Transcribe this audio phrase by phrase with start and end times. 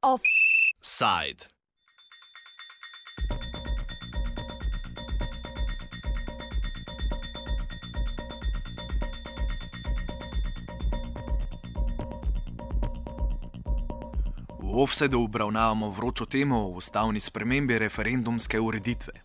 [0.00, 1.48] Offside.
[14.58, 19.23] V offsetu obravnavamo vročo temo o ustavni spremembi referendumske ureditve.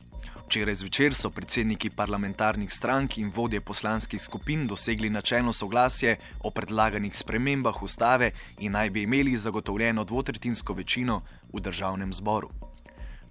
[0.50, 7.14] Včeraj zvečer so predsedniki parlamentarnih strank in vodje poslanskih skupin dosegli načelno soglasje o predlaganih
[7.14, 11.22] spremembah ustave in naj bi imeli zagotovljeno dvotretinsko večino
[11.54, 12.50] v državnem zboru.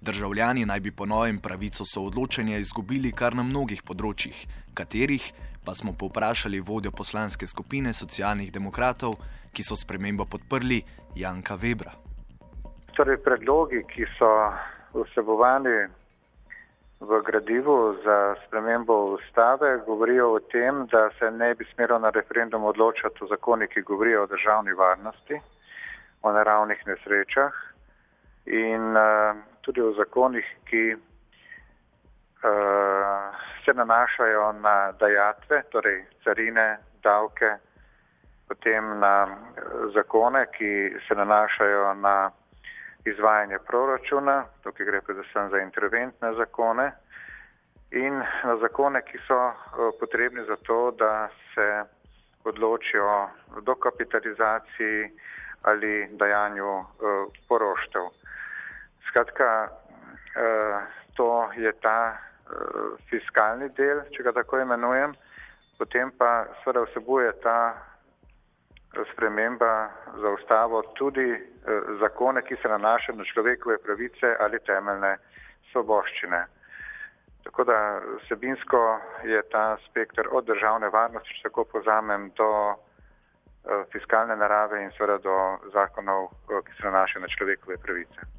[0.01, 5.31] Državljani naj bi po novem pravico soodločanja izgubili kar na mnogih področjih, katerih
[5.65, 9.19] pa smo povprašali vodjo poslanske skupine socialnih demokratov,
[9.51, 10.83] ki so spremembo podprli
[11.19, 11.99] Janka Webra.
[12.95, 14.35] Torej, predlogi, ki so
[14.95, 15.99] vsebovani
[16.99, 22.63] v gradivu za spremembo ustave, govorijo o tem, da se ne bi smelo na referendum
[22.63, 25.41] odločati o zakonih, ki govorijo o državni varnosti,
[26.21, 27.53] o naravnih nesrečah
[28.45, 30.99] in uh, tudi o zakonih, ki uh,
[33.65, 37.57] se nanašajo na dajatve, torej carine, davke,
[38.47, 39.31] potem na eh,
[39.93, 42.31] zakone, ki se nanašajo na
[43.05, 46.91] izvajanje proračuna, tukaj gre predvsem za interventne zakone
[47.91, 49.53] in na zakone, ki so eh,
[49.99, 51.83] potrebni za to, da se
[52.43, 53.05] odločijo
[53.57, 55.11] o dokapitalizaciji
[55.61, 56.85] ali dajanju
[57.47, 58.01] poroštev.
[59.09, 59.67] Skratka,
[61.15, 62.17] to je ta
[63.09, 65.13] fiskalni del, če ga tako imenujem,
[65.79, 67.98] potem pa seveda vsebuje ta eh,
[69.13, 69.89] sprememba
[70.21, 71.39] za ustavo tudi uh,
[71.99, 75.17] zakone, ki se nanašajo na človekove pravice ali temeljne
[75.71, 76.45] svoboščine.
[77.43, 82.75] Tako da sebinsko je ta spektr od državne varnosti, če tako pozamem, do uh,
[83.91, 85.37] fiskalne narave in seveda do
[85.73, 88.38] zakonov, uh, ki se nanašajo na človekove pravice.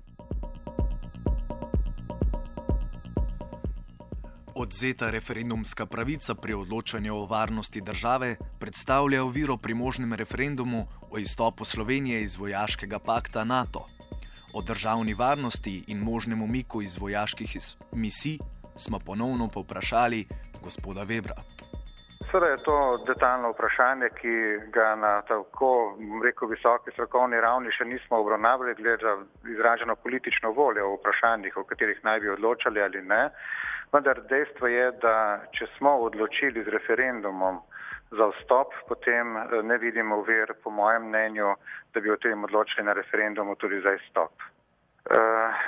[4.60, 11.65] Odzeta referendumska pravica pri odločanju o varnosti države predstavlja oviro pri možnem referendumu o izstopu
[11.65, 13.87] Slovenije iz vojaškega pakta NATO.
[14.53, 17.56] O državni varnosti in možnem umiku iz vojaških
[17.93, 18.38] misij
[18.76, 20.26] smo ponovno povprašali
[20.62, 21.59] gospoda Webra.
[22.31, 24.35] Seveda je to detaljno vprašanje, ki
[24.73, 29.17] ga na tako rekel, visoki strokovni ravni še nismo obravnavali, glede na
[29.51, 33.25] izraženo politično voljo o vprašanjih, o katerih naj bi odločali ali ne.
[33.93, 35.15] Vendar dejstvo je, da
[35.59, 37.59] če smo odločili z referendumom
[38.15, 41.57] za vstop, potem eh, ne vidimo ver, po mojem mnenju,
[41.95, 44.47] da bi o tem odločili na referendumu tudi za izstop.
[45.00, 45.16] Uh,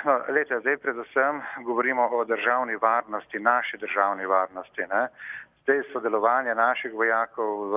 [0.05, 4.81] no, lete, zdaj predvsem govorimo o državni varnosti, naši državni varnosti.
[4.81, 5.07] Ne?
[5.63, 7.75] Zdaj sodelovanje naših vojakov v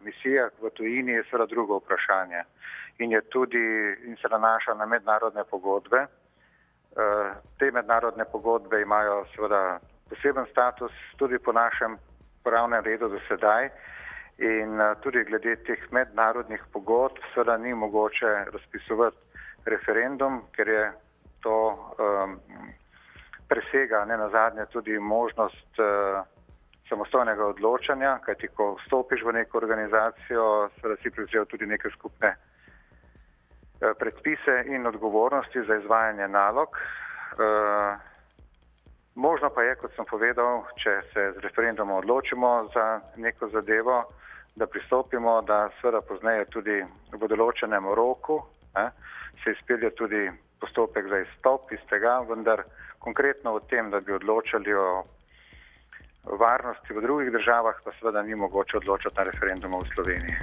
[0.00, 2.44] misijah v tujini je seveda drugo vprašanje
[2.98, 6.06] in tudi in se nanaša na mednarodne pogodbe.
[6.96, 11.98] Eh, te mednarodne pogodbe imajo seveda poseben status tudi po našem
[12.44, 13.70] pravnem redu do sedaj
[14.38, 19.31] in eh, tudi glede teh mednarodnih pogodb seveda ni mogoče razpisovati
[19.64, 20.84] referendum, ker je
[21.42, 21.56] to
[21.98, 22.38] um,
[23.48, 26.22] presega ne nazadnje tudi možnost uh,
[26.88, 32.36] samostojnega odločanja, kajti ko vstopiš v neko organizacijo, seveda si prevzel tudi neke skupne
[33.82, 36.68] Eh, predpise in odgovornosti za izvajanje nalog.
[36.78, 37.96] Eh,
[39.14, 44.04] možno pa je, kot sem povedal, če se z referendumom odločimo za neko zadevo,
[44.54, 46.78] da pristopimo, da seveda pozneje tudi
[47.12, 48.38] v določenem roku
[48.76, 48.86] ne,
[49.44, 52.62] se izpelje tudi postopek za izstop iz tega, vendar
[52.98, 55.04] konkretno o tem, da bi odločali o
[56.24, 60.36] varnosti v drugih državah, pa seveda ni mogoče odločati na referendumu v Sloveniji.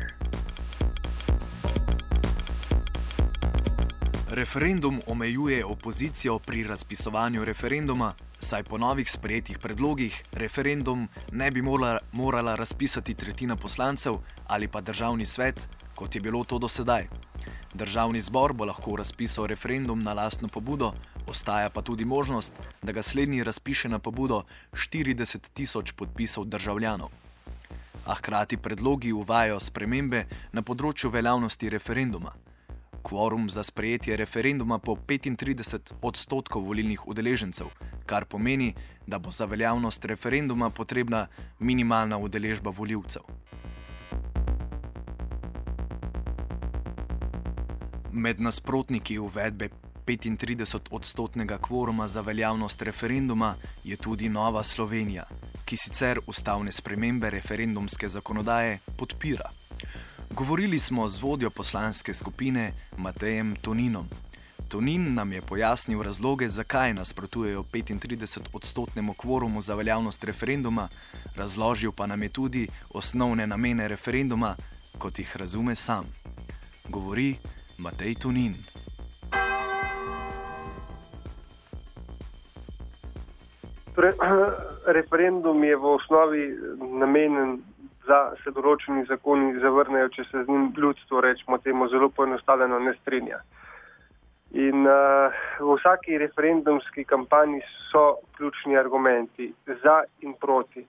[4.30, 11.98] Referendum omejuje opozicijo pri razpisovanju referenduma, saj po novih sprejetih predlogih referendum ne bi morala,
[12.12, 14.14] morala razpisati tretjina poslancev
[14.48, 17.29] ali pa državni svet, kot je bilo to do sedaj.
[17.74, 20.94] Državni zbor bo lahko razpisal referendum na lastno pobudo,
[21.28, 24.44] ostaja pa tudi možnost, da ga slednji razpiše na pobudo
[24.74, 27.10] 40 tisoč podpisov državljanov.
[28.06, 32.34] A hkrati predlogi uvajajo spremembe na področju veljavnosti referenduma.
[33.04, 37.70] Kvorum za sprejetje referenduma po 35 odstotkov volilnih udeležencev,
[38.06, 38.74] kar pomeni,
[39.08, 41.28] da bo za veljavnost referenduma potrebna
[41.60, 43.22] minimalna udeležba voljivcev.
[48.20, 49.70] Med nasprotniki uvedbe
[50.06, 55.24] 35 odstotnega kvoruma za veljavnost referenduma je tudi Nova Slovenija,
[55.66, 59.50] ki sicer ustavne spremembe referendumske zakonodaje podpira.
[60.30, 64.10] Govorili smo z vodjo poslanske skupine Matejem Toninom.
[64.68, 70.90] Tonin nam je pojasnil razloge, zakaj nasprotujejo 35-odstotnemu kvorumu za veljavnost referenduma,
[71.36, 74.56] razložil pa nam je tudi osnovne namene referenduma,
[74.98, 76.06] kot jih razume sam.
[76.90, 77.36] Govori
[77.80, 78.54] Matej Tonin.
[83.96, 84.14] Torej,
[84.98, 86.44] referendum je v osnovi
[86.80, 87.64] namenjen,
[88.04, 92.94] da se določeni zakoni zavrnejo, če se z njim ljudstvo, rečemo temu, zelo poenostavljeno ne
[93.02, 93.40] strinja.
[94.60, 95.30] In uh,
[95.62, 97.62] v vsaki referendumski kampanji
[97.92, 99.54] so ključni argumenti
[99.84, 100.84] za in proti.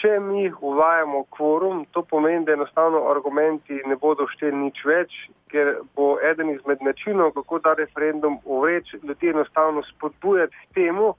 [0.00, 5.16] Če mi uvajamo kvorum, to pomeni, da enostavno argumenti ne bodo šteli nič več,
[5.52, 11.10] ker bo eden izmed načinov, kako ta referendum uvreči, ljudi enostavno spodbujati k temu,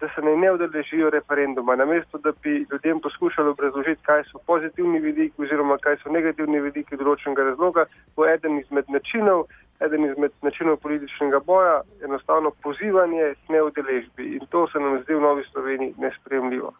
[0.00, 1.76] da se ne, ne udeležijo referenduma.
[1.76, 6.96] Namesto, da bi ljudem poskušali obrazložiti, kaj so pozitivni vidiki oziroma kaj so negativni vidiki
[6.96, 7.84] določenega razloga,
[8.16, 9.44] bo eden izmed načinov,
[9.84, 14.32] eden izmed načinov političnega boja enostavno pozivanje k neudeležbi.
[14.38, 16.72] In to se nam zdi v Novi Sloveniji nespremljivo.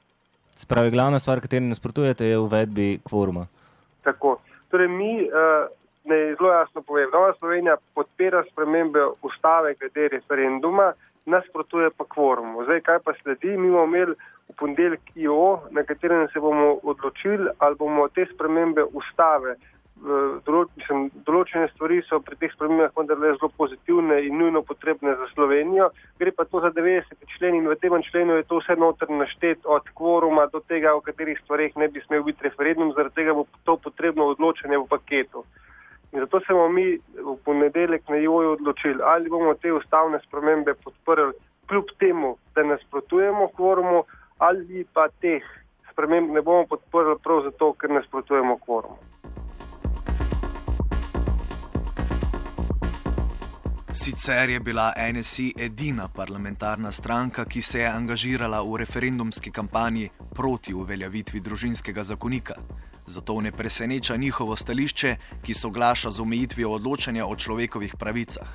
[0.62, 3.46] Spravi, glavna stvar, kateri nasprotujete, je uvedbi kvoruma.
[4.02, 4.36] Tako.
[4.70, 5.66] Torej, mi, uh,
[6.04, 10.92] ne zelo jasno povem, Nova Slovenija podpira spremembe ustave glede referenduma,
[11.26, 12.64] nasprotuje pa kvorumu.
[12.64, 13.56] Zdaj, kaj pa sledi?
[13.56, 14.14] Mi bomo imeli
[14.48, 19.56] v ponedeljek IO, na katerem se bomo odločili, ali bomo te spremembe ustave.
[20.02, 25.90] Mislim, določene stvari so pri teh spremembah vendarle zelo pozitivne in nujno potrebne za Slovenijo.
[26.18, 29.62] Gre pa to za 90 člen in v tem členu je to vse noter naštet
[29.64, 33.46] od kvoruma do tega, o katerih stvarih ne bi smel biti referendum, zaradi tega bo
[33.64, 35.44] to potrebno odločanje v paketu.
[36.12, 40.74] In zato se bomo mi v ponedeljek na Joju odločili, ali bomo te ustavne spremembe
[40.74, 41.32] podprli,
[41.68, 44.04] kljub temu, da nasprotujemo kvorumu,
[44.38, 45.46] ali pa teh
[45.92, 48.98] sprememb ne bomo podprli prav zato, ker nasprotujemo kvorumu.
[53.94, 60.74] Sicer je bila NSI edina parlamentarna stranka, ki se je angažirala v referendumski kampanji proti
[60.74, 62.54] uveljavitvi družinskega zakonika.
[63.06, 68.48] Zato ne preseneča njihovo stališče, ki soglaša z omejitvijo odločanja o človekovih pravicah.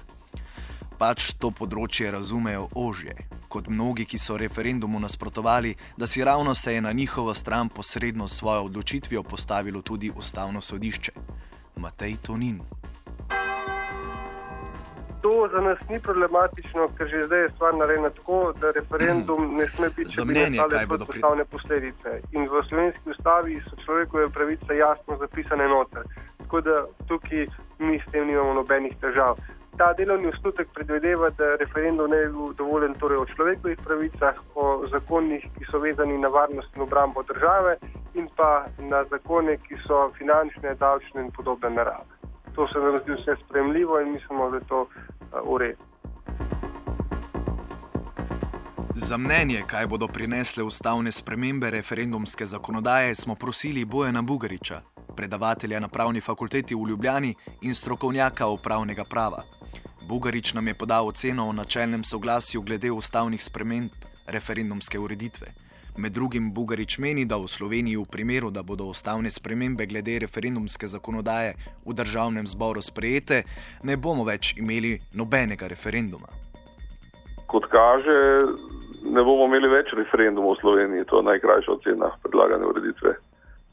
[0.97, 3.13] Pač to področje razumejo ožje,
[3.47, 8.27] kot mnogi, ki so referendumu nasprotovali, da si ravno se je na njihovo stran posredno
[8.27, 11.11] svojo odločitvijo postavilo tudi ustavno sodišče.
[11.77, 12.61] Matej Tonin
[15.27, 19.65] to za nas ni problematično, ker že zdaj je stvar narejena tako, da referendum ne
[19.67, 20.55] sme biti zamenjen
[20.87, 22.09] kot ustavne posledice.
[22.31, 26.03] In v slovenski ustavi so človekove pravice jasno zapisane noter.
[26.37, 26.75] Tako da
[27.07, 27.47] tukaj
[27.79, 29.35] mi s tem nimamo nobenih težav.
[29.77, 34.87] Ta delovni ustutek predvedeva, da referendum ne bi bil dovoljen torej o človekovih pravicah, o
[34.91, 37.75] zakonih, ki so vezani na varnost in obrambo države,
[38.13, 42.15] in pa na zakone, ki so finančne, davčne in podobne narave.
[42.55, 44.87] To se nam zdi vse spremljivo in mislimo, da je to
[45.59, 45.83] redu.
[48.95, 54.81] Za mnenje, kaj bodo prinesle ustavne spremembe referendumske zakonodaje, smo prosili Bojana Bugariča,
[55.15, 59.43] predavatelja na pravni fakulteti v Ljubljani in strokovnjaka upravnega prava.
[60.07, 63.89] Bugarič nam je podal oceno o načelnem soglasju glede ustavnih sprememb
[64.27, 65.66] referendumske ureditve.
[65.97, 70.85] Med drugim Bugarič meni, da v Sloveniji v primeru, da bodo ustavne spremembe glede referendumske
[70.85, 71.55] zakonodaje
[71.85, 73.41] v državnem zboru sprejete,
[73.81, 76.29] ne bomo več imeli nobenega referenduma.
[77.49, 78.13] Kot kaže,
[79.09, 83.15] ne bomo imeli več referendumov v Sloveniji, to je najkrajša ocena predlagane ureditve.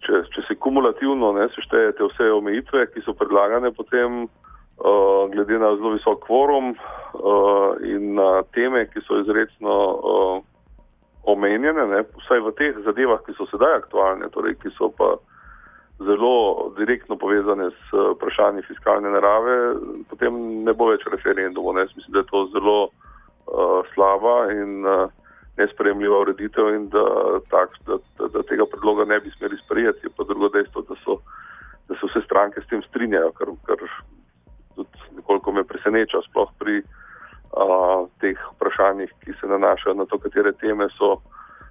[0.08, 5.76] Če, če se kumulativno ne seštejete vse omejitve, ki so predlagane, potem uh, glede na
[5.76, 10.42] zelo visok kvorum uh, in na teme, ki so izredno uh,
[11.26, 15.14] omenjene, ne, vsaj v teh zadevah, ki so sedaj aktualne, torej, ki so pa
[16.02, 19.78] zelo direktno povezane s eh, vprašanji fiskalne narave,
[20.10, 21.78] potem ne bo več referendumov.
[21.80, 25.06] Mislim, da je to zelo uh, slaba in uh,
[25.60, 27.04] nespremljiva ureditev in da,
[27.50, 30.10] tak, da, da, da tega predloga ne bi smeli sprijeti.
[30.16, 31.20] Pa drugo dejstvo, da so,
[31.88, 33.86] da se vse stranke s tem strinjajo, kar, kar
[34.74, 37.03] tudi nekoliko me preseneča, sploh pri uh,
[38.20, 41.20] teh vprašanjih, ki se nanašajo na to, katere teme so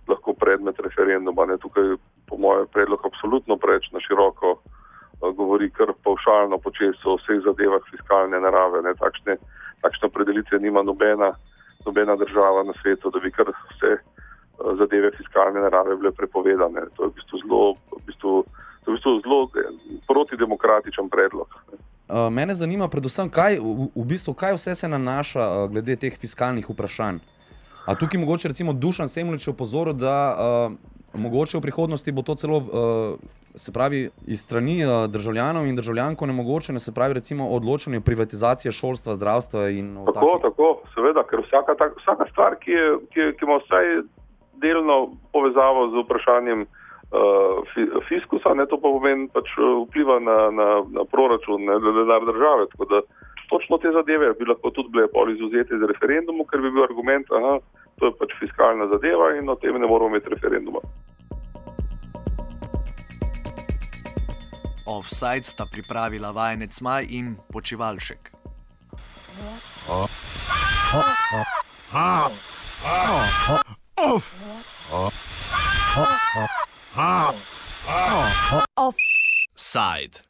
[0.08, 1.46] lahko predmet referenduma.
[1.46, 1.96] Ne, tukaj,
[2.28, 4.58] po mojem, predlog absolutno preveč na široko
[5.22, 8.82] govori, kar paušalno počesto o vseh zadevah fiskalne narave.
[8.84, 9.38] Ne, takšne,
[9.84, 11.34] takšne predelitve nima nobena,
[11.86, 13.98] nobena država na svetu, da bi kar vse
[14.80, 16.88] zadeve fiskalne narave bile prepovedane.
[16.96, 18.34] To je v bistvu zelo, v bistvu,
[18.84, 19.72] to je v bistvu zelo eh,
[20.08, 21.48] protidemokratičen predlog.
[21.72, 21.83] Ne.
[22.10, 26.18] Uh, mene zanima predvsem, kaj, v, v bistvu, kaj vse se nanaša uh, glede teh
[26.20, 27.22] fiskalnih vprašanj.
[27.88, 30.76] A tukaj mogoče recimo Dušan Semlič opozoril, da uh,
[31.16, 33.16] mogoče v prihodnosti bo to celo, uh,
[33.56, 38.72] se pravi, iz strani uh, državljanov in državljank onemogočeno, se pravi, recimo o odločanju privatizacije
[38.72, 43.32] šolstva, zdravstva in Tako, takih- tako, seveda, ker vsaka, tak, vsaka stvar, ki, je, ki,
[43.40, 44.04] ki ima vsaj
[44.60, 46.83] delno povezavo z vprašanjem uh,
[48.08, 50.68] fiskusa, ne, to pa pomeni pač eh, vpliva na, na,
[50.98, 52.68] na proračun, na denar države.
[52.74, 53.02] Tako da
[53.50, 57.30] točno te zadeve bi lahko tudi bile pol izuzete iz referendumu, ker bi bil argument,
[57.30, 57.58] da
[58.00, 60.82] to je pač fiskalna zadeva in o tem ne moramo imeti referenduma.
[64.86, 68.32] Offside sta pripravila vajenec Maj in počivalšek.
[79.74, 80.22] Side.